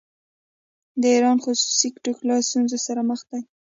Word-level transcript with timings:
د 1.01 1.03
ایران 1.15 1.37
خصوصي 1.43 1.75
سکتور 1.83 2.15
له 2.27 2.35
ستونزو 2.47 2.77
سره 2.85 3.01
مخ 3.09 3.19
دی. 3.29 3.41